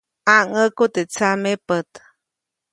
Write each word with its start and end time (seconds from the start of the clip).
ʼMaŋʼäku 0.25 0.83
teʼ 0.93 1.05
tsamepät. 1.11 1.89